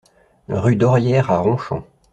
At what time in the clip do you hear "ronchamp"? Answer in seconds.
1.41-1.83